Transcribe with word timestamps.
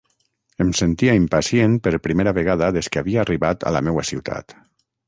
Em 0.63 0.69
sentia 0.79 1.13
impacient 1.19 1.75
per 1.89 1.93
primera 2.09 2.35
vegada 2.41 2.73
des 2.79 2.91
que 2.95 3.05
havia 3.05 3.23
arribat 3.27 3.69
a 3.73 3.77
la 3.79 3.85
meua 3.91 4.09
ciutat. 4.13 4.61